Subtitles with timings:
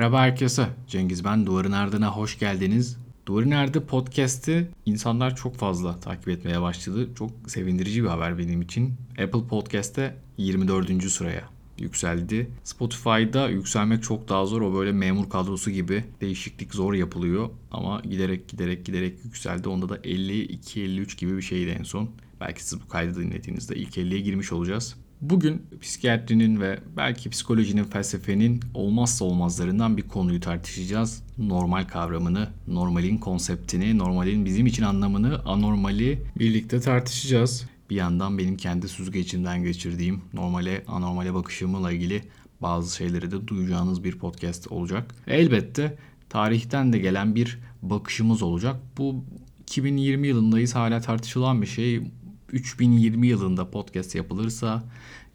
[0.00, 0.68] Merhaba herkese.
[0.88, 1.46] Cengiz ben.
[1.46, 2.98] Duvarın Ardına hoş geldiniz.
[3.26, 7.08] Duvarın Ardı podcast'i insanlar çok fazla takip etmeye başladı.
[7.18, 8.94] Çok sevindirici bir haber benim için.
[9.10, 11.02] Apple Podcast'te 24.
[11.04, 11.44] sıraya
[11.78, 12.50] yükseldi.
[12.64, 14.62] Spotify'da yükselmek çok daha zor.
[14.62, 17.50] O böyle memur kadrosu gibi değişiklik zor yapılıyor.
[17.70, 19.68] Ama giderek giderek giderek yükseldi.
[19.68, 22.10] Onda da 52-53 gibi bir şeydi en son.
[22.40, 24.96] Belki siz bu kaydı dinlediğinizde ilk 50'ye girmiş olacağız.
[25.20, 31.22] Bugün psikiyatrinin ve belki psikolojinin felsefenin olmazsa olmazlarından bir konuyu tartışacağız.
[31.38, 37.66] Normal kavramını, normalin konseptini, normalin bizim için anlamını, anormali birlikte tartışacağız.
[37.90, 42.22] Bir yandan benim kendi süzgecimden geçirdiğim normale, anormale bakışımla ilgili
[42.62, 45.14] bazı şeyleri de duyacağınız bir podcast olacak.
[45.26, 48.76] Elbette tarihten de gelen bir bakışımız olacak.
[48.98, 49.24] Bu
[49.60, 52.00] 2020 yılındayız hala tartışılan bir şey.
[52.52, 54.82] 3020 yılında podcast yapılırsa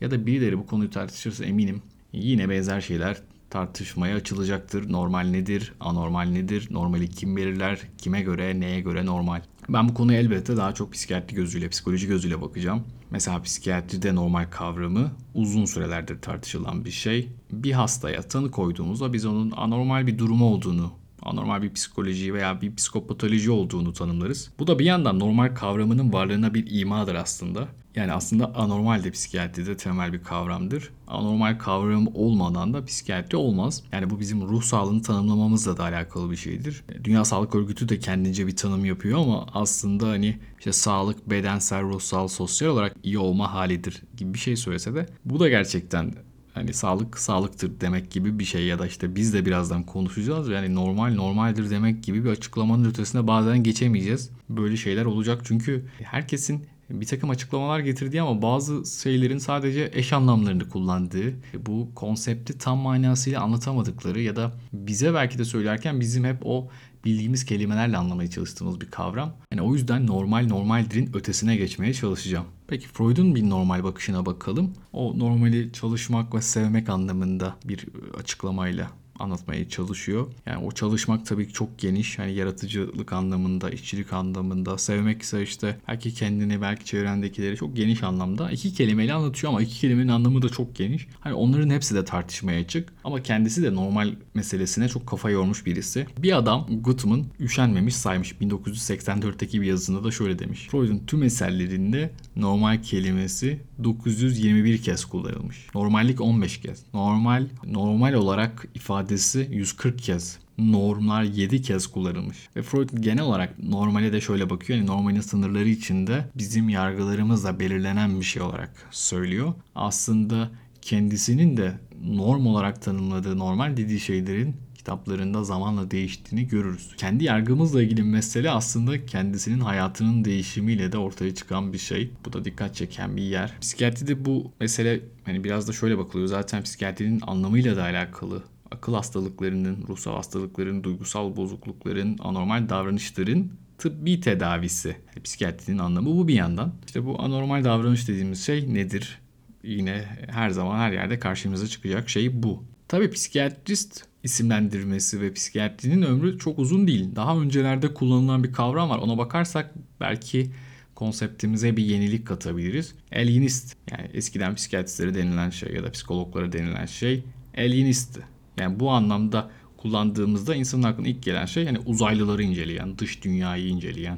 [0.01, 1.81] ya da birileri bu konuyu tartışırsa eminim
[2.13, 4.91] yine benzer şeyler tartışmaya açılacaktır.
[4.91, 9.41] Normal nedir, anormal nedir, normali kim belirler, kime göre, neye göre normal.
[9.69, 12.83] Ben bu konuya elbette daha çok psikiyatri gözüyle, psikoloji gözüyle bakacağım.
[13.11, 17.29] Mesela psikiyatride normal kavramı uzun sürelerdir tartışılan bir şey.
[17.51, 20.91] Bir hastaya tanı koyduğumuzda biz onun anormal bir durumu olduğunu
[21.35, 24.51] anormal bir psikoloji veya bir psikopatoloji olduğunu tanımlarız.
[24.59, 27.67] Bu da bir yandan normal kavramının varlığına bir imadır aslında.
[27.95, 30.89] Yani aslında anormal de psikiyatride temel bir kavramdır.
[31.07, 33.83] Anormal kavram olmadan da psikiyatri olmaz.
[33.91, 36.83] Yani bu bizim ruh sağlığını tanımlamamızla da alakalı bir şeydir.
[37.03, 42.27] Dünya Sağlık Örgütü de kendince bir tanım yapıyor ama aslında hani işte sağlık bedensel, ruhsal,
[42.27, 46.13] sosyal olarak iyi olma halidir gibi bir şey söylese de bu da gerçekten
[46.55, 50.49] hani sağlık sağlıktır demek gibi bir şey ya da işte biz de birazdan konuşacağız.
[50.49, 54.29] Yani normal normaldir demek gibi bir açıklamanın ötesine bazen geçemeyeceğiz.
[54.49, 60.69] Böyle şeyler olacak çünkü herkesin bir takım açıklamalar getirdiği ama bazı şeylerin sadece eş anlamlarını
[60.69, 61.33] kullandığı,
[61.65, 66.69] bu konsepti tam manasıyla anlatamadıkları ya da bize belki de söylerken bizim hep o
[67.05, 69.33] bildiğimiz kelimelerle anlamaya çalıştığımız bir kavram.
[69.51, 72.45] Yani o yüzden normal normaldirin ötesine geçmeye çalışacağım.
[72.67, 74.73] Peki Freud'un bir normal bakışına bakalım.
[74.93, 77.85] O normali çalışmak ve sevmek anlamında bir
[78.19, 80.27] açıklamayla anlatmaya çalışıyor.
[80.45, 82.19] Yani o çalışmak tabii ki çok geniş.
[82.19, 88.51] Hani yaratıcılık anlamında, işçilik anlamında, sevmek ise işte belki kendini, belki çevrendekileri çok geniş anlamda
[88.51, 91.07] iki kelimeyle anlatıyor ama iki kelimenin anlamı da çok geniş.
[91.19, 96.07] Hani onların hepsi de tartışmaya açık ama kendisi de normal meselesine çok kafa yormuş birisi.
[96.17, 98.31] Bir adam Gutman üşenmemiş saymış.
[98.31, 100.67] 1984'teki bir yazısında da şöyle demiş.
[100.71, 105.67] Freud'un tüm eserlerinde normal kelimesi 921 kez kullanılmış.
[105.75, 106.83] Normallik 15 kez.
[106.93, 108.67] Normal normal olarak
[109.05, 110.39] ifadesi 140 kez.
[110.57, 112.49] Normlar 7 kez kullanılmış.
[112.55, 114.79] Ve Freud genel olarak normale de şöyle bakıyor.
[114.79, 119.53] Yani normalin sınırları içinde bizim yargılarımızla belirlenen bir şey olarak söylüyor.
[119.75, 120.49] Aslında
[120.81, 126.95] kendisinin de norm olarak tanımladığı normal dediği şeylerin kitaplarında zamanla değiştiğini görürüz.
[126.97, 132.11] Kendi yargımızla ilgili mesele aslında kendisinin hayatının değişimiyle de ortaya çıkan bir şey.
[132.25, 133.53] Bu da dikkat çeken bir yer.
[133.61, 136.27] Psikiyatride bu mesele hani biraz da şöyle bakılıyor.
[136.27, 138.43] Zaten psikiyatrinin anlamıyla da alakalı
[138.75, 144.95] akıl hastalıklarının, ruhsal hastalıkların, duygusal bozuklukların, anormal davranışların tıbbi tedavisi.
[145.23, 146.73] Psikiyatrinin anlamı bu bir yandan.
[146.85, 149.19] İşte bu anormal davranış dediğimiz şey nedir?
[149.63, 152.63] Yine her zaman her yerde karşımıza çıkacak şey bu.
[152.87, 157.15] Tabii psikiyatrist isimlendirmesi ve psikiyatrinin ömrü çok uzun değil.
[157.15, 158.97] Daha öncelerde kullanılan bir kavram var.
[158.97, 160.51] Ona bakarsak belki
[160.95, 162.95] konseptimize bir yenilik katabiliriz.
[163.15, 167.23] Alienist yani eskiden psikiyatristlere denilen şey ya da psikologlara denilen şey
[167.57, 168.34] alienistti.
[168.57, 174.17] Yani bu anlamda kullandığımızda insanın aklına ilk gelen şey yani uzaylıları inceleyen, dış dünyayı inceleyen,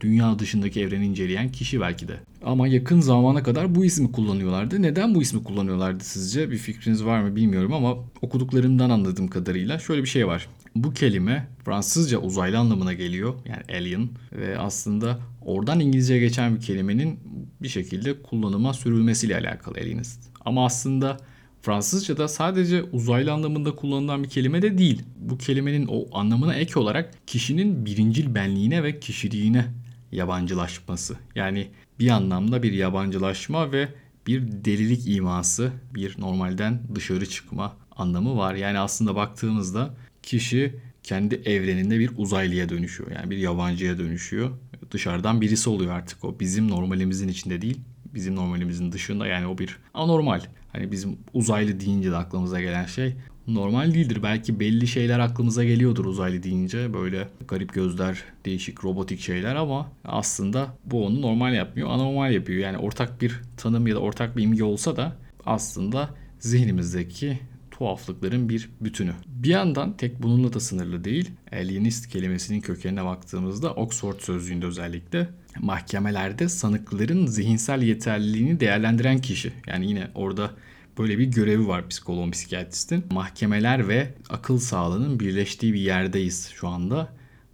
[0.00, 2.20] dünya dışındaki evreni inceleyen kişi belki de.
[2.44, 4.82] Ama yakın zamana kadar bu ismi kullanıyorlardı.
[4.82, 6.50] Neden bu ismi kullanıyorlardı sizce?
[6.50, 10.48] Bir fikriniz var mı bilmiyorum ama okuduklarımdan anladığım kadarıyla şöyle bir şey var.
[10.76, 13.34] Bu kelime Fransızca uzaylı anlamına geliyor.
[13.48, 17.18] Yani alien ve aslında oradan İngilizce geçen bir kelimenin
[17.62, 20.20] bir şekilde kullanıma sürülmesiyle alakalı alienist.
[20.44, 21.16] Ama aslında
[21.62, 25.02] Fransızca'da sadece uzaylı anlamında kullanılan bir kelime de değil.
[25.16, 29.66] Bu kelimenin o anlamına ek olarak kişinin birincil benliğine ve kişiliğine
[30.12, 31.16] yabancılaşması.
[31.34, 31.68] Yani
[31.98, 33.88] bir anlamda bir yabancılaşma ve
[34.26, 38.54] bir delilik iması, bir normalden dışarı çıkma anlamı var.
[38.54, 43.10] Yani aslında baktığımızda kişi kendi evreninde bir uzaylıya dönüşüyor.
[43.10, 44.50] Yani bir yabancıya dönüşüyor.
[44.90, 46.40] Dışarıdan birisi oluyor artık o.
[46.40, 47.80] Bizim normalimizin içinde değil,
[48.18, 49.26] bizim normalimizin dışında.
[49.26, 50.40] Yani o bir anormal.
[50.72, 53.14] Hani bizim uzaylı deyince de aklımıza gelen şey
[53.46, 54.22] normal değildir.
[54.22, 56.94] Belki belli şeyler aklımıza geliyordur uzaylı deyince.
[56.94, 62.58] Böyle garip gözler, değişik robotik şeyler ama aslında bu onu normal yapmıyor, anormal yapıyor.
[62.60, 65.16] Yani ortak bir tanım ya da ortak bir imge olsa da
[65.46, 67.38] aslında zihnimizdeki
[67.78, 69.12] tuhaflıkların bir bütünü.
[69.26, 71.30] Bir yandan tek bununla da sınırlı değil.
[71.52, 75.28] Alienist kelimesinin kökenine baktığımızda Oxford sözlüğünde özellikle
[75.60, 79.52] mahkemelerde sanıkların zihinsel yeterliliğini değerlendiren kişi.
[79.66, 80.50] Yani yine orada
[80.98, 83.04] böyle bir görevi var psikoloğun, psikiyatristin.
[83.10, 87.08] Mahkemeler ve akıl sağlığının birleştiği bir yerdeyiz şu anda.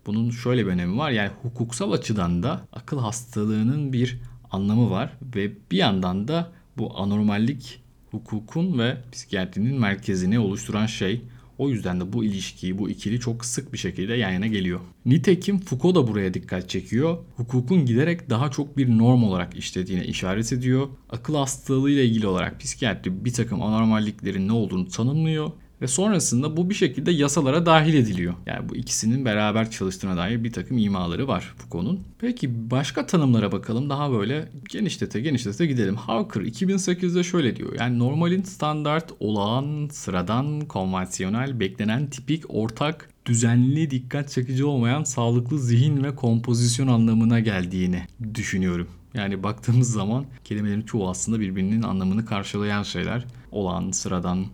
[0.06, 1.10] Bunun şöyle bir önemi var.
[1.10, 7.83] Yani hukuksal açıdan da akıl hastalığının bir anlamı var ve bir yandan da bu anormallik
[8.14, 11.22] hukukun ve psikiyatrinin merkezini oluşturan şey.
[11.58, 14.80] O yüzden de bu ilişkiyi, bu ikili çok sık bir şekilde yan yana geliyor.
[15.06, 17.18] Nitekim Foucault da buraya dikkat çekiyor.
[17.36, 20.88] Hukukun giderek daha çok bir norm olarak işlediğine işaret ediyor.
[21.10, 25.50] Akıl hastalığı ile ilgili olarak psikiyatri bir takım anormalliklerin ne olduğunu tanımlıyor
[25.82, 28.34] ve sonrasında bu bir şekilde yasalara dahil ediliyor.
[28.46, 32.00] Yani bu ikisinin beraber çalıştığına dair bir takım imaları var bu konunun.
[32.18, 33.90] Peki başka tanımlara bakalım.
[33.90, 35.96] Daha böyle genişlete genişlete gidelim.
[35.96, 37.72] Hawker 2008'de şöyle diyor.
[37.78, 46.04] Yani normalin standart, olağan, sıradan, konvansiyonel, beklenen, tipik, ortak, düzenli, dikkat çekici olmayan sağlıklı zihin
[46.04, 48.02] ve kompozisyon anlamına geldiğini
[48.34, 48.88] düşünüyorum.
[49.14, 53.24] Yani baktığımız zaman kelimelerin çoğu aslında birbirinin anlamını karşılayan şeyler.
[53.52, 54.46] Olağan, sıradan,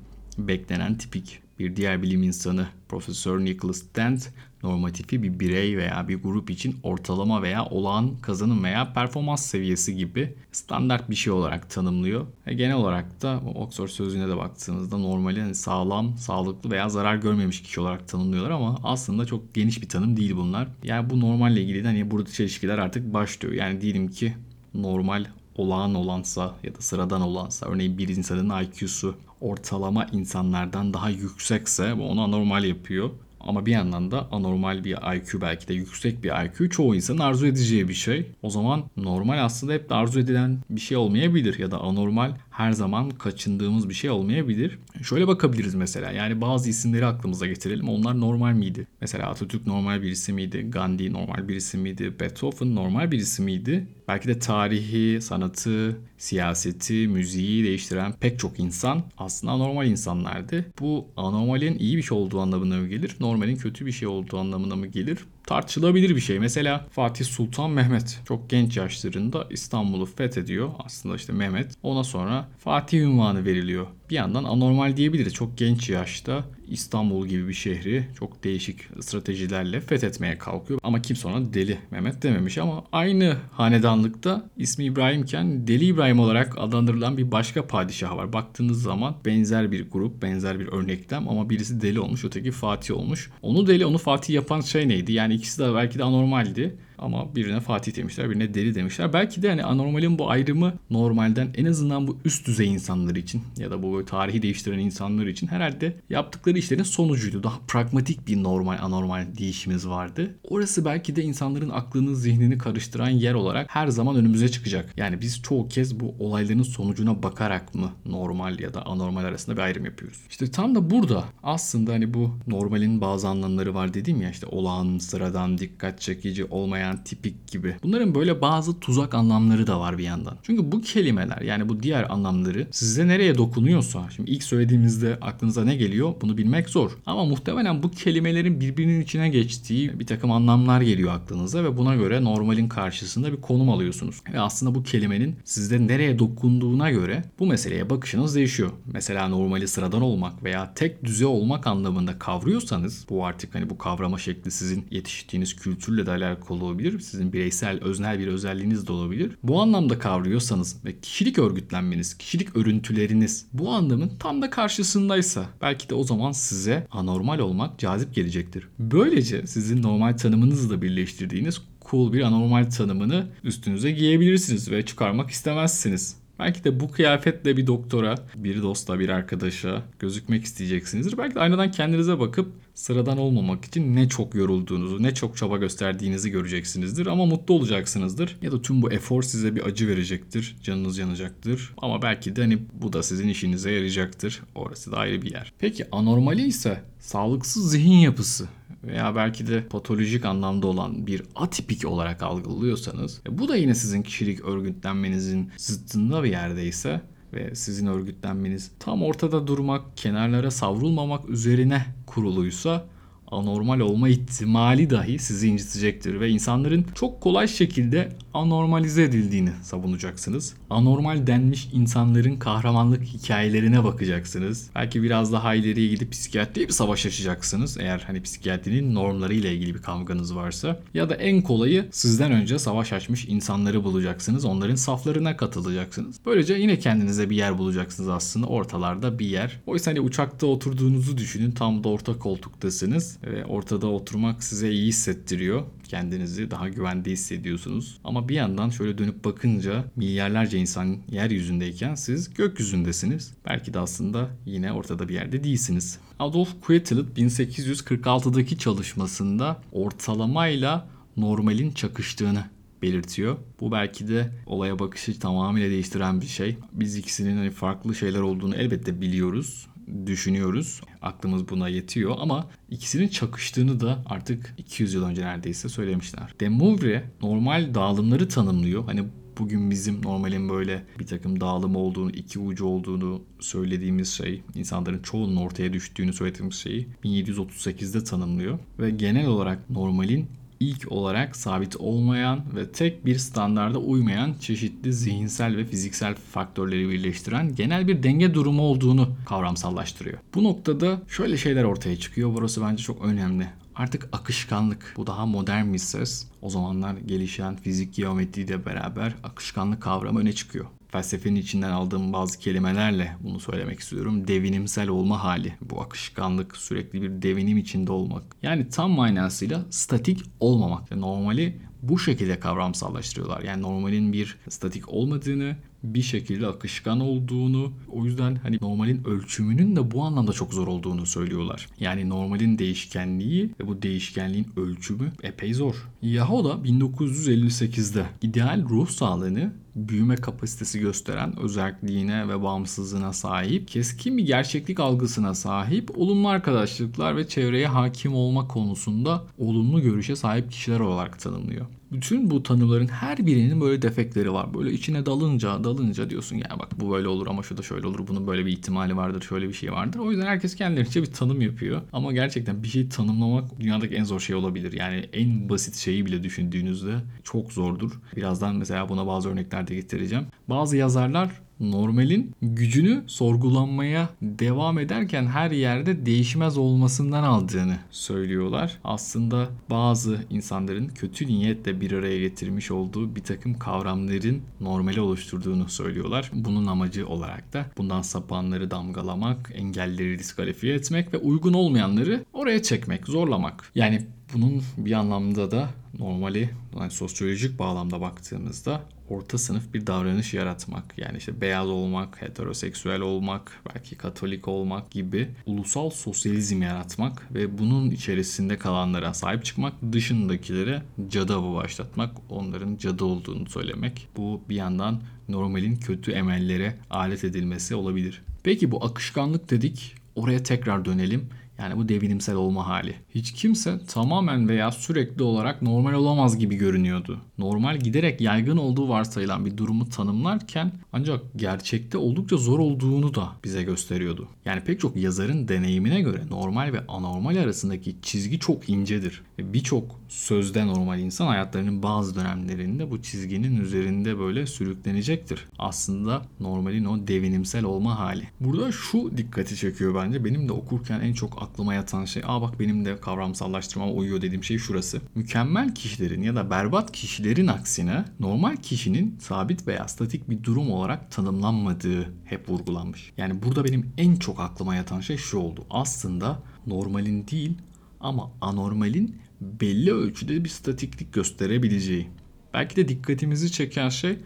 [0.48, 4.30] beklenen tipik bir diğer bilim insanı Profesör Nicholas Dent
[4.62, 10.34] normatifi bir birey veya bir grup için ortalama veya olağan kazanım veya performans seviyesi gibi
[10.52, 12.26] standart bir şey olarak tanımlıyor.
[12.46, 17.62] Ve genel olarak da Oxford sözlüğüne de baktığınızda normali hani sağlam, sağlıklı veya zarar görmemiş
[17.62, 20.68] kişi olarak tanımlıyorlar ama aslında çok geniş bir tanım değil bunlar.
[20.84, 23.54] Yani bu normalle ilgili de hani burada çelişkiler artık başlıyor.
[23.54, 24.34] Yani diyelim ki
[24.74, 25.24] normal
[25.60, 32.08] olağan olansa ya da sıradan olansa örneğin bir insanın IQ'su ortalama insanlardan daha yüksekse bu
[32.08, 33.10] onu anormal yapıyor.
[33.40, 37.46] Ama bir yandan da anormal bir IQ belki de yüksek bir IQ çoğu insanın arzu
[37.46, 38.26] edeceği bir şey.
[38.42, 42.72] O zaman normal aslında hep de arzu edilen bir şey olmayabilir ya da anormal her
[42.72, 44.78] zaman kaçındığımız bir şey olmayabilir.
[45.02, 48.86] Şöyle bakabiliriz mesela yani bazı isimleri aklımıza getirelim onlar normal miydi?
[49.00, 50.66] Mesela Atatürk normal birisi miydi?
[50.70, 52.14] Gandhi normal birisi miydi?
[52.20, 53.86] Beethoven normal birisi miydi?
[54.10, 60.64] Belki de tarihi, sanatı, siyaseti, müziği değiştiren pek çok insan aslında anormal insanlardı.
[60.80, 63.16] Bu anormalin iyi bir şey olduğu anlamına mı gelir?
[63.20, 65.18] Normalin kötü bir şey olduğu anlamına mı gelir?
[65.50, 66.38] tartışılabilir bir şey.
[66.38, 70.70] Mesela Fatih Sultan Mehmet çok genç yaşlarında İstanbul'u fethediyor.
[70.78, 71.72] Aslında işte Mehmet.
[71.82, 73.86] Ona sonra Fatih ünvanı veriliyor.
[74.10, 75.34] Bir yandan anormal diyebiliriz.
[75.34, 80.80] Çok genç yaşta İstanbul gibi bir şehri çok değişik stratejilerle fethetmeye kalkıyor.
[80.82, 87.16] Ama kimse ona deli Mehmet dememiş ama aynı hanedanlıkta ismi İbrahimken Deli İbrahim olarak adlandırılan
[87.16, 88.32] bir başka padişah var.
[88.32, 93.30] Baktığınız zaman benzer bir grup, benzer bir örneklem ama birisi deli olmuş, öteki Fatih olmuş.
[93.42, 95.12] Onu deli, onu Fatih yapan şey neydi?
[95.12, 96.76] Yani ikisi de belki de anormaldi.
[97.00, 99.12] Ama birine Fatih demişler, birine deli demişler.
[99.12, 103.70] Belki de hani anormalin bu ayrımı normalden en azından bu üst düzey insanlar için ya
[103.70, 107.42] da bu tarihi değiştiren insanlar için herhalde yaptıkları işlerin sonucuydu.
[107.42, 110.34] Daha pragmatik bir normal anormal değişimiz vardı.
[110.48, 114.94] Orası belki de insanların aklını zihnini karıştıran yer olarak her zaman önümüze çıkacak.
[114.96, 119.62] Yani biz çoğu kez bu olayların sonucuna bakarak mı normal ya da anormal arasında bir
[119.62, 120.18] ayrım yapıyoruz.
[120.30, 124.98] İşte tam da burada aslında hani bu normalin bazı anlamları var dedim ya işte olağan,
[124.98, 127.76] sıradan, dikkat çekici, olmayan olmayan tipik gibi.
[127.82, 130.36] Bunların böyle bazı tuzak anlamları da var bir yandan.
[130.42, 135.76] Çünkü bu kelimeler yani bu diğer anlamları size nereye dokunuyorsa şimdi ilk söylediğimizde aklınıza ne
[135.76, 136.90] geliyor bunu bilmek zor.
[137.06, 142.24] Ama muhtemelen bu kelimelerin birbirinin içine geçtiği bir takım anlamlar geliyor aklınıza ve buna göre
[142.24, 144.22] normalin karşısında bir konum alıyorsunuz.
[144.32, 148.70] Ve aslında bu kelimenin sizde nereye dokunduğuna göre bu meseleye bakışınız değişiyor.
[148.92, 154.18] Mesela normali sıradan olmak veya tek düze olmak anlamında kavruyorsanız bu artık hani bu kavrama
[154.18, 157.00] şekli sizin yetiştiğiniz kültürle de alakalı olabilir.
[157.00, 159.30] Sizin bireysel, öznel bir özelliğiniz de olabilir.
[159.42, 165.94] Bu anlamda kavruyorsanız ve kişilik örgütlenmeniz, kişilik örüntüleriniz bu anlamın tam da karşısındaysa belki de
[165.94, 168.68] o zaman size anormal olmak cazip gelecektir.
[168.78, 176.16] Böylece sizin normal tanımınızla birleştirdiğiniz cool bir anormal tanımını üstünüze giyebilirsiniz ve çıkarmak istemezsiniz.
[176.38, 181.18] Belki de bu kıyafetle bir doktora, bir dosta, bir arkadaşa gözükmek isteyeceksinizdir.
[181.18, 186.30] Belki de aynadan kendinize bakıp sıradan olmamak için ne çok yorulduğunuzu, ne çok çaba gösterdiğinizi
[186.30, 188.36] göreceksinizdir ama mutlu olacaksınızdır.
[188.42, 191.72] Ya da tüm bu efor size bir acı verecektir, canınız yanacaktır.
[191.78, 194.42] Ama belki de hani bu da sizin işinize yarayacaktır.
[194.54, 195.52] Orası da ayrı bir yer.
[195.58, 198.48] Peki anormali ise sağlıksız zihin yapısı
[198.84, 204.02] veya belki de patolojik anlamda olan bir atipik olarak algılıyorsanız e, bu da yine sizin
[204.02, 207.00] kişilik örgütlenmenizin zıttında bir yerdeyse
[207.32, 212.86] ve sizin örgütlenmeniz tam ortada durmak, kenarlara savrulmamak üzerine kuruluysa
[213.30, 220.54] anormal olma ihtimali dahi sizi incitecektir ve insanların çok kolay şekilde anormalize edildiğini savunacaksınız.
[220.70, 224.70] Anormal denmiş insanların kahramanlık hikayelerine bakacaksınız.
[224.74, 227.76] Belki biraz daha ileriye gidip psikiyatriye bir savaş açacaksınız.
[227.80, 230.80] Eğer hani psikiyatrinin normları ile ilgili bir kavganız varsa.
[230.94, 234.44] Ya da en kolayı sizden önce savaş açmış insanları bulacaksınız.
[234.44, 236.16] Onların saflarına katılacaksınız.
[236.26, 238.46] Böylece yine kendinize bir yer bulacaksınız aslında.
[238.46, 239.60] Ortalarda bir yer.
[239.66, 241.50] Oysa hani uçakta oturduğunuzu düşünün.
[241.50, 243.18] Tam da orta koltuktasınız.
[243.24, 245.62] Ve ortada oturmak size iyi hissettiriyor.
[245.88, 247.98] Kendinizi daha güvende hissediyorsunuz.
[248.04, 253.34] Ama bir yandan şöyle dönüp bakınca milyarlarca insan yeryüzündeyken siz gökyüzündesiniz.
[253.46, 255.98] Belki de aslında yine ortada bir yerde değilsiniz.
[256.18, 262.44] Adolf Quetelet 1846'daki çalışmasında ortalamayla normalin çakıştığını
[262.82, 263.36] belirtiyor.
[263.60, 266.56] Bu belki de olaya bakışı tamamıyla değiştiren bir şey.
[266.72, 269.66] Biz ikisinin hani farklı şeyler olduğunu elbette biliyoruz
[270.06, 270.80] düşünüyoruz.
[271.02, 276.34] Aklımız buna yetiyor ama ikisinin çakıştığını da artık 200 yıl önce neredeyse söylemişler.
[276.40, 278.84] De Moivre normal dağılımları tanımlıyor.
[278.84, 279.04] Hani
[279.38, 285.36] bugün bizim normalin böyle bir takım dağılım olduğunu, iki ucu olduğunu söylediğimiz şey, insanların çoğunun
[285.36, 288.58] ortaya düştüğünü söylediğimiz şeyi 1738'de tanımlıyor.
[288.78, 290.26] Ve genel olarak normalin
[290.60, 297.54] ilk olarak sabit olmayan ve tek bir standarda uymayan çeşitli zihinsel ve fiziksel faktörleri birleştiren
[297.54, 300.18] genel bir denge durumu olduğunu kavramsallaştırıyor.
[300.34, 302.34] Bu noktada şöyle şeyler ortaya çıkıyor.
[302.34, 303.46] Burası bence çok önemli.
[303.74, 306.26] Artık akışkanlık bu daha modern bir ses.
[306.42, 313.16] O zamanlar gelişen fizik geometriyle beraber akışkanlık kavramı öne çıkıyor felsefenin içinden aldığım bazı kelimelerle
[313.20, 314.28] bunu söylemek istiyorum.
[314.28, 315.54] Devinimsel olma hali.
[315.60, 318.22] Bu akışkanlık, sürekli bir devinim içinde olmak.
[318.42, 320.96] Yani tam manasıyla statik olmamak.
[320.96, 323.42] Normali bu şekilde kavramsallaştırıyorlar.
[323.42, 329.90] Yani normalin bir statik olmadığını, bir şekilde akışkan olduğunu, o yüzden hani normalin ölçümünün de
[329.90, 331.68] bu anlamda çok zor olduğunu söylüyorlar.
[331.80, 335.88] Yani normalin değişkenliği ve bu değişkenliğin ölçümü epey zor.
[336.02, 344.26] Yahoo da 1958'de ideal ruh sağlığını büyüme kapasitesi gösteren özelliğine ve bağımsızlığına sahip, keskin bir
[344.26, 351.18] gerçeklik algısına sahip, olumlu arkadaşlıklar ve çevreye hakim olma konusunda olumlu görüşe sahip kişiler olarak
[351.20, 351.66] tanımlıyor.
[351.92, 354.54] Bütün bu tanımların her birinin böyle defekleri var.
[354.54, 358.06] Böyle içine dalınca dalınca diyorsun ya bak bu böyle olur ama şu da şöyle olur.
[358.08, 359.98] Bunun böyle bir ihtimali vardır, şöyle bir şey vardır.
[359.98, 361.82] O yüzden herkes kendilerince bir tanım yapıyor.
[361.92, 364.72] Ama gerçekten bir şeyi tanımlamak dünyadaki en zor şey olabilir.
[364.72, 366.94] Yani en basit şeyi bile düşündüğünüzde
[367.24, 368.00] çok zordur.
[368.16, 370.26] Birazdan mesela buna bazı örnekler de getireceğim.
[370.48, 378.78] Bazı yazarlar normalin gücünü sorgulanmaya devam ederken her yerde değişmez olmasından aldığını söylüyorlar.
[378.84, 386.30] Aslında bazı insanların kötü niyetle bir araya getirmiş olduğu bir takım kavramların normali oluşturduğunu söylüyorlar.
[386.34, 393.06] Bunun amacı olarak da bundan sapanları damgalamak, engelleri diskalifiye etmek ve uygun olmayanları oraya çekmek,
[393.06, 393.70] zorlamak.
[393.74, 394.02] Yani
[394.34, 400.94] bunun bir anlamda da normali yani sosyolojik bağlamda baktığımızda orta sınıf bir davranış yaratmak.
[400.96, 407.90] Yani işte beyaz olmak, heteroseksüel olmak, belki katolik olmak gibi ulusal sosyalizm yaratmak ve bunun
[407.90, 414.08] içerisinde kalanlara sahip çıkmak, dışındakilere cadı avı başlatmak, onların cadı olduğunu söylemek.
[414.16, 418.22] Bu bir yandan normalin kötü emellere alet edilmesi olabilir.
[418.42, 419.94] Peki bu akışkanlık dedik.
[420.14, 421.28] Oraya tekrar dönelim.
[421.58, 422.94] Yani bu devinimsel olma hali.
[423.14, 427.20] Hiç kimse tamamen veya sürekli olarak normal olamaz gibi görünüyordu.
[427.40, 433.62] Normal giderek yaygın olduğu varsayılan bir durumu tanımlarken ancak gerçekte oldukça zor olduğunu da bize
[433.62, 434.28] gösteriyordu.
[434.44, 439.22] Yani pek çok yazarın deneyimine göre normal ve anormal arasındaki çizgi çok incedir.
[439.38, 445.46] Birçok sözde normal insan hayatlarının bazı dönemlerinde bu çizginin üzerinde böyle sürüklenecektir.
[445.58, 448.28] Aslında normalin o devinimsel olma hali.
[448.40, 450.24] Burada şu dikkati çekiyor bence.
[450.24, 454.44] Benim de okurken en çok aklıma yatan şey aa bak benim de kavramsallaştırmama uyuyor dediğim
[454.44, 455.00] şey şurası.
[455.14, 461.10] Mükemmel kişilerin ya da berbat kişilerin aksine normal kişinin sabit veya statik bir durum olarak
[461.10, 463.12] tanımlanmadığı hep vurgulanmış.
[463.16, 465.66] Yani burada benim en çok aklıma yatan şey şu oldu.
[465.70, 467.58] Aslında normalin değil
[468.00, 472.08] ama anormalin belli ölçüde bir statiklik gösterebileceği.
[472.54, 474.18] Belki de dikkatimizi çeken şey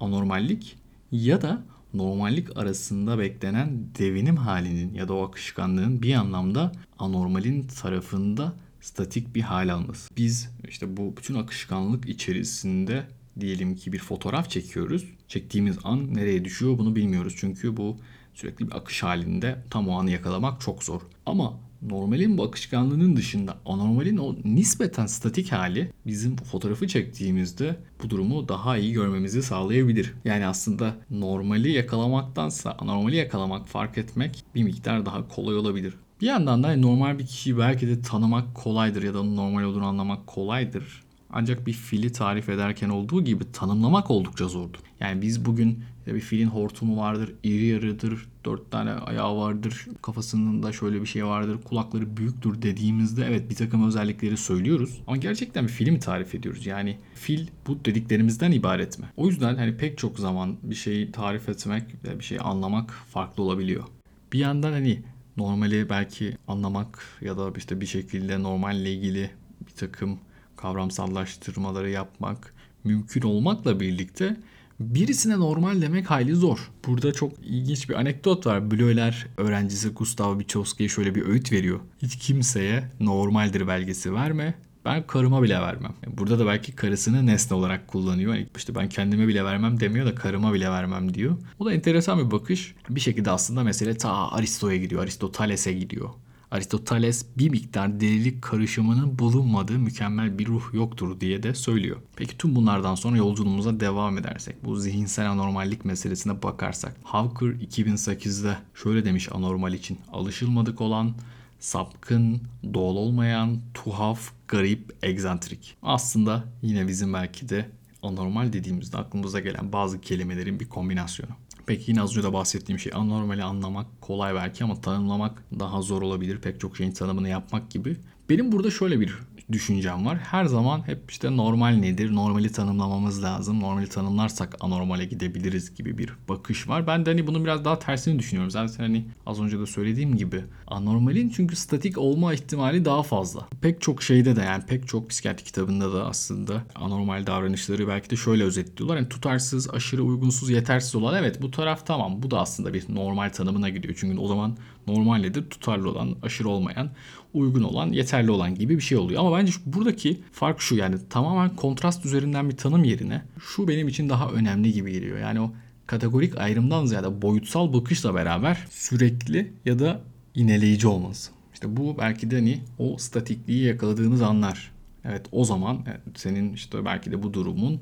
[0.00, 0.76] anormallik
[1.12, 1.62] ya da
[1.94, 9.40] normallik arasında beklenen devinim halinin ya da o akışkanlığın bir anlamda anormalin tarafında statik bir
[9.40, 10.14] hal alması.
[10.16, 13.06] Biz işte bu bütün akışkanlık içerisinde
[13.40, 15.04] diyelim ki bir fotoğraf çekiyoruz.
[15.28, 17.34] Çektiğimiz an nereye düşüyor bunu bilmiyoruz.
[17.36, 17.96] Çünkü bu
[18.34, 21.00] sürekli bir akış halinde tam o anı yakalamak çok zor.
[21.26, 28.48] Ama normalin bu akışkanlığının dışında anormalin o nispeten statik hali bizim fotoğrafı çektiğimizde bu durumu
[28.48, 30.14] daha iyi görmemizi sağlayabilir.
[30.24, 35.94] Yani aslında normali yakalamaktansa anormali yakalamak, fark etmek bir miktar daha kolay olabilir.
[36.20, 39.86] Bir yandan da hani normal bir kişiyi belki de tanımak kolaydır ya da normal olduğunu
[39.86, 41.02] anlamak kolaydır.
[41.30, 44.78] Ancak bir fili tarif ederken olduğu gibi tanımlamak oldukça zordur.
[45.00, 50.72] Yani biz bugün bir filin hortumu vardır, iri yarıdır, dört tane ayağı vardır, kafasının da
[50.72, 55.00] şöyle bir şey vardır, kulakları büyüktür dediğimizde evet bir takım özellikleri söylüyoruz.
[55.06, 56.66] Ama gerçekten bir fili mi tarif ediyoruz?
[56.66, 59.06] Yani fil bu dediklerimizden ibaret mi?
[59.16, 61.84] O yüzden hani pek çok zaman bir şeyi tarif etmek
[62.18, 63.84] bir şeyi anlamak farklı olabiliyor.
[64.32, 65.02] Bir yandan hani
[65.36, 69.30] normali belki anlamak ya da işte bir şekilde normalle ilgili
[69.66, 70.18] bir takım
[70.56, 74.36] kavramsallaştırmaları yapmak mümkün olmakla birlikte
[74.80, 76.70] birisine normal demek hayli zor.
[76.86, 78.70] Burada çok ilginç bir anekdot var.
[78.70, 81.80] Bleuler öğrencisi Gustav Bichowski'ye şöyle bir öğüt veriyor.
[82.02, 84.54] Hiç kimseye normaldir belgesi verme.
[84.84, 85.94] Ben karıma bile vermem.
[86.06, 88.34] Burada da belki karısını nesne olarak kullanıyor.
[88.34, 91.36] Yani işte ben kendime bile vermem demiyor da karıma bile vermem diyor.
[91.58, 92.74] O da enteresan bir bakış.
[92.90, 95.02] Bir şekilde aslında mesele ta Aristo'ya gidiyor.
[95.02, 96.10] Aristoteles'e gidiyor.
[96.50, 101.96] Aristoteles bir miktar delilik karışımının bulunmadığı mükemmel bir ruh yoktur diye de söylüyor.
[102.16, 109.04] Peki tüm bunlardan sonra yolculuğumuza devam edersek, bu zihinsel anormallik meselesine bakarsak, Hawker 2008'de şöyle
[109.04, 111.14] demiş anormal için, alışılmadık olan,
[111.60, 112.42] sapkın,
[112.74, 115.76] doğal olmayan, tuhaf, garip, egzantrik.
[115.82, 117.68] Aslında yine bizim belki de
[118.02, 121.30] anormal dediğimizde aklımıza gelen bazı kelimelerin bir kombinasyonu.
[121.66, 126.02] Peki yine az önce de bahsettiğim şey anormali anlamak kolay belki ama tanımlamak daha zor
[126.02, 126.40] olabilir.
[126.40, 127.96] Pek çok şeyin tanımını yapmak gibi.
[128.30, 129.18] Benim burada şöyle bir
[129.52, 130.18] düşüncem var.
[130.18, 132.14] Her zaman hep işte normal nedir?
[132.14, 133.60] Normali tanımlamamız lazım.
[133.60, 136.86] Normali tanımlarsak anormale gidebiliriz gibi bir bakış var.
[136.86, 138.50] Ben de hani bunun biraz daha tersini düşünüyorum.
[138.50, 143.48] Zaten hani az önce de söylediğim gibi anormalin çünkü statik olma ihtimali daha fazla.
[143.60, 148.16] Pek çok şeyde de yani pek çok psikiyatri kitabında da aslında anormal davranışları belki de
[148.16, 148.96] şöyle özetliyorlar.
[148.96, 152.22] Yani tutarsız, aşırı uygunsuz, yetersiz olan evet bu taraf tamam.
[152.22, 153.94] Bu da aslında bir normal tanımına gidiyor.
[154.00, 154.56] Çünkü o zaman
[154.86, 155.50] normal nedir?
[155.50, 156.90] Tutarlı olan, aşırı olmayan,
[157.34, 159.20] uygun olan, yeterli olan gibi bir şey oluyor.
[159.20, 164.08] Ama bence buradaki fark şu yani tamamen kontrast üzerinden bir tanım yerine şu benim için
[164.08, 165.18] daha önemli gibi geliyor.
[165.18, 165.52] Yani o
[165.86, 170.00] kategorik ayrımdan ziyade boyutsal bakışla beraber sürekli ya da
[170.34, 171.30] ineleyici olması.
[171.54, 174.72] İşte bu belki de hani o statikliği yakaladığınız anlar.
[175.04, 177.80] Evet o zaman senin işte belki de bu durumun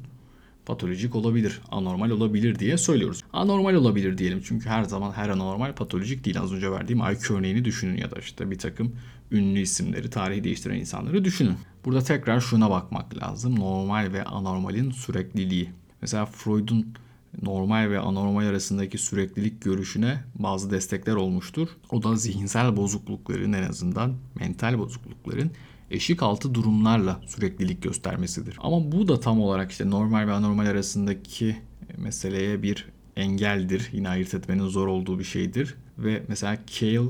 [0.67, 3.25] patolojik olabilir, anormal olabilir diye söylüyoruz.
[3.33, 6.41] Anormal olabilir diyelim çünkü her zaman her anormal patolojik değil.
[6.41, 8.93] Az önce verdiğim IQ örneğini düşünün ya da işte bir takım
[9.31, 11.57] ünlü isimleri, tarihi değiştiren insanları düşünün.
[11.85, 13.61] Burada tekrar şuna bakmak lazım.
[13.61, 15.71] Normal ve anormalin sürekliliği.
[16.01, 16.95] Mesela Freud'un
[17.43, 21.69] normal ve anormal arasındaki süreklilik görüşüne bazı destekler olmuştur.
[21.91, 25.51] O da zihinsel bozuklukların en azından mental bozuklukların
[25.91, 28.57] eşik altı durumlarla süreklilik göstermesidir.
[28.61, 31.57] Ama bu da tam olarak işte normal ve anormal arasındaki
[31.97, 33.89] meseleye bir engeldir.
[33.93, 35.75] Yine ayırt etmenin zor olduğu bir şeydir.
[35.99, 37.09] Ve mesela Cale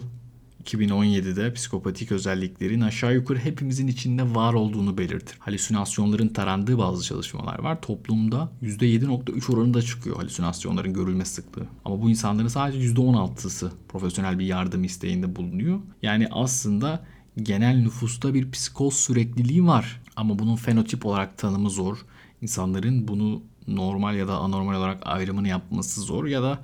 [0.68, 5.36] 2017'de psikopatik özelliklerin aşağı yukarı hepimizin içinde var olduğunu belirtir.
[5.38, 7.80] Halüsinasyonların tarandığı bazı çalışmalar var.
[7.80, 11.66] Toplumda %7.3 oranında çıkıyor halüsinasyonların görülme sıklığı.
[11.84, 15.80] Ama bu insanların sadece %16'sı profesyonel bir yardım isteğinde bulunuyor.
[16.02, 17.04] Yani aslında
[17.42, 20.00] genel nüfusta bir psikoz sürekliliği var.
[20.16, 21.98] Ama bunun fenotip olarak tanımı zor.
[22.42, 26.58] İnsanların bunu normal ya da anormal olarak ayrımını yapması zor ya da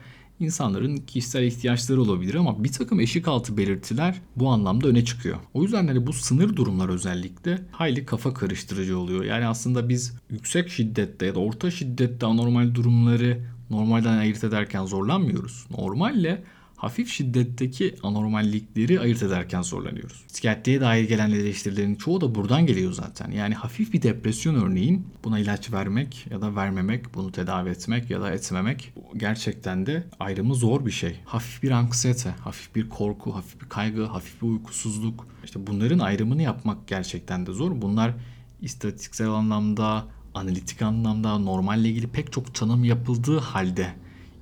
[0.44, 5.36] insanların kişisel ihtiyaçları olabilir ama bir takım eşik altı belirtiler bu anlamda öne çıkıyor.
[5.54, 9.24] O yüzden hani bu sınır durumlar özellikle hayli kafa karıştırıcı oluyor.
[9.24, 15.66] Yani aslında biz yüksek şiddette ya da orta şiddette anormal durumları normalden ayırt ederken zorlanmıyoruz.
[15.70, 16.44] Normalle
[16.84, 20.24] hafif şiddetteki anormallikleri ayırt ederken zorlanıyoruz.
[20.28, 23.30] Psikiyatriye dair gelen eleştirilerin çoğu da buradan geliyor zaten.
[23.30, 28.20] Yani hafif bir depresyon örneğin buna ilaç vermek ya da vermemek, bunu tedavi etmek ya
[28.20, 31.16] da etmemek gerçekten de ayrımı zor bir şey.
[31.24, 35.26] Hafif bir anksiyete, hafif bir korku, hafif bir kaygı, hafif bir uykusuzluk.
[35.44, 37.82] İşte bunların ayrımını yapmak gerçekten de zor.
[37.82, 38.14] Bunlar
[38.62, 43.94] istatistiksel anlamda, analitik anlamda normalle ilgili pek çok tanım yapıldığı halde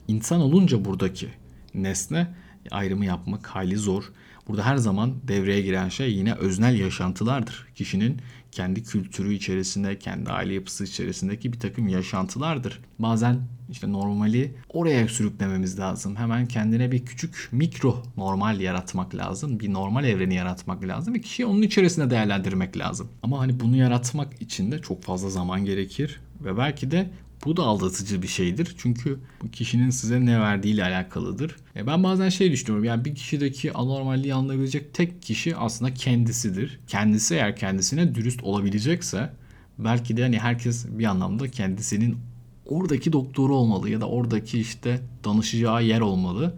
[0.09, 1.42] insan olunca buradaki
[1.75, 2.35] nesne
[2.71, 4.13] ayrımı yapmak hali zor.
[4.49, 7.67] Burada her zaman devreye giren şey yine öznel yaşantılardır.
[7.75, 8.19] Kişinin
[8.53, 12.81] kendi kültürü içerisinde, kendi aile yapısı içerisindeki bir takım yaşantılardır.
[12.99, 16.17] Bazen işte normali oraya sürüklememiz lazım.
[16.17, 19.61] Hemen kendine bir küçük mikro normal yaratmak lazım.
[19.61, 21.15] Bir normal evreni yaratmak lazım.
[21.15, 23.09] Bir kişiyi onun içerisinde değerlendirmek lazım.
[23.23, 26.21] Ama hani bunu yaratmak için de çok fazla zaman gerekir.
[26.41, 27.11] Ve belki de
[27.45, 28.75] bu da aldatıcı bir şeydir.
[28.79, 31.57] Çünkü bu kişinin size ne verdiğiyle alakalıdır.
[31.77, 32.85] E ben bazen şey düşünüyorum.
[32.85, 36.81] Yani bir kişideki anormalliği anlayabilecek tek kişi aslında kendisidir.
[36.87, 39.33] Kendisi eğer kendisine dürüst olabilecekse
[39.79, 42.19] belki de hani herkes bir anlamda kendisinin
[42.67, 46.55] oradaki doktoru olmalı ya da oradaki işte danışacağı yer olmalı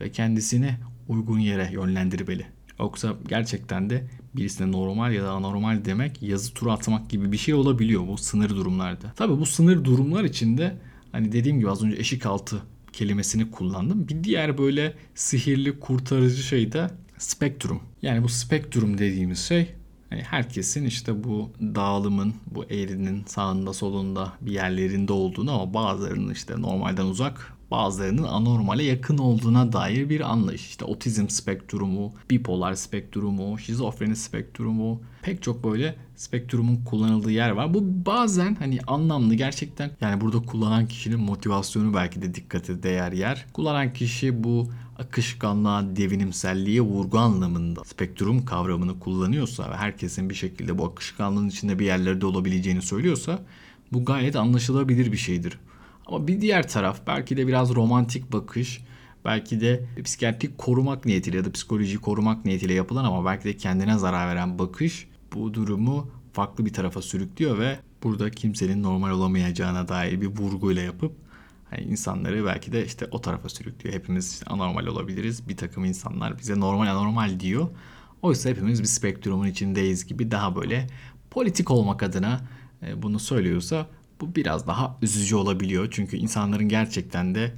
[0.00, 0.74] ve kendisini
[1.08, 2.46] uygun yere yönlendirmeli.
[2.80, 4.04] Yoksa gerçekten de
[4.36, 8.50] birisine normal ya da anormal demek yazı tur atmak gibi bir şey olabiliyor bu sınır
[8.50, 9.12] durumlarda.
[9.16, 10.76] Tabii bu sınır durumlar içinde
[11.12, 14.08] hani dediğim gibi az önce eşik altı kelimesini kullandım.
[14.08, 17.80] Bir diğer böyle sihirli kurtarıcı şey de spektrum.
[18.02, 19.68] Yani bu spektrum dediğimiz şey
[20.10, 26.60] hani herkesin işte bu dağılımın, bu eğrinin sağında solunda bir yerlerinde olduğunu ama bazılarının işte
[26.60, 30.66] normalden uzak, bazılarının anormale yakın olduğuna dair bir anlayış.
[30.66, 37.74] İşte otizm spektrumu, bipolar spektrumu, şizofreni spektrumu, pek çok böyle spektrumun kullanıldığı yer var.
[37.74, 43.46] Bu bazen hani anlamlı gerçekten yani burada kullanan kişinin motivasyonu belki de dikkate değer yer.
[43.52, 50.84] Kullanan kişi bu akışkanlığa, devinimselliğe vurgu anlamında spektrum kavramını kullanıyorsa ve herkesin bir şekilde bu
[50.84, 53.38] akışkanlığın içinde bir yerlerde olabileceğini söylüyorsa
[53.92, 55.58] bu gayet anlaşılabilir bir şeydir.
[56.06, 58.84] Ama bir diğer taraf belki de biraz romantik bakış,
[59.24, 63.98] belki de psikiyatrik korumak niyetiyle ya da psikolojiyi korumak niyetiyle yapılan ama belki de kendine
[63.98, 70.20] zarar veren bakış bu durumu farklı bir tarafa sürüklüyor ve burada kimsenin normal olamayacağına dair
[70.20, 71.12] bir vurguyla yapıp
[71.70, 73.94] hani insanları belki de işte o tarafa sürüklüyor.
[73.96, 75.48] Hepimiz işte anormal olabiliriz.
[75.48, 77.68] Bir takım insanlar bize normal anormal diyor.
[78.22, 80.86] Oysa hepimiz bir spektrumun içindeyiz gibi daha böyle
[81.30, 82.40] politik olmak adına
[82.82, 83.86] e, bunu söylüyorsa
[84.20, 85.88] bu biraz daha üzücü olabiliyor.
[85.90, 87.54] Çünkü insanların gerçekten de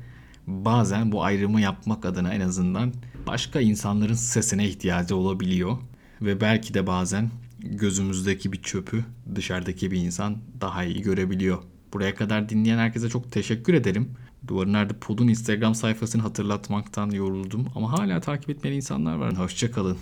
[0.47, 2.93] bazen bu ayrımı yapmak adına en azından
[3.27, 5.79] başka insanların sesine ihtiyacı olabiliyor.
[6.23, 11.59] Ve belki de bazen gözümüzdeki bir çöpü dışarıdaki bir insan daha iyi görebiliyor.
[11.93, 14.11] Buraya kadar dinleyen herkese çok teşekkür ederim.
[14.49, 19.39] Duvarın Nerede Pod'un Instagram sayfasını hatırlatmaktan yoruldum ama hala takip etmeyen insanlar var.
[19.39, 19.97] Hoşçakalın.